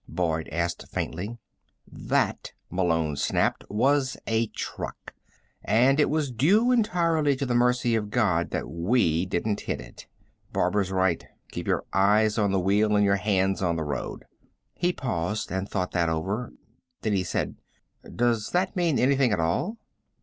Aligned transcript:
Boyd 0.09 0.49
asked 0.51 0.87
faintly. 0.91 1.37
"That," 1.87 2.53
Malone 2.71 3.15
snapped, 3.17 3.63
"was 3.69 4.17
a 4.25 4.47
truck. 4.47 5.13
And 5.63 5.99
it 5.99 6.09
was 6.09 6.31
due 6.31 6.71
entirely 6.71 7.35
to 7.35 7.45
the 7.45 7.53
mercy 7.53 7.93
of 7.93 8.09
God 8.09 8.49
that 8.49 8.67
we 8.67 9.27
didn't 9.27 9.59
hit 9.61 9.79
it. 9.79 10.07
Barbara's 10.51 10.91
right. 10.91 11.23
Keep 11.51 11.67
your 11.67 11.85
eyes 11.93 12.39
on 12.39 12.51
the 12.51 12.59
wheel 12.59 12.95
and 12.95 13.05
your 13.05 13.17
hands 13.17 13.61
on 13.61 13.75
the 13.75 13.83
road." 13.83 14.25
He 14.73 14.91
paused 14.91 15.51
and 15.51 15.69
thought 15.69 15.91
that 15.91 16.09
over. 16.09 16.51
Then 17.03 17.13
he 17.13 17.23
said: 17.23 17.57
"Does 18.01 18.49
that 18.53 18.75
mean 18.75 18.97
anything 18.97 19.31
at 19.31 19.39
all?" 19.39 19.77